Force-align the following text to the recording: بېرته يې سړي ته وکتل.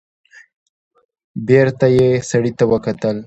بېرته 1.47 1.85
يې 1.97 2.07
سړي 2.29 2.51
ته 2.57 2.63
وکتل. 2.71 3.17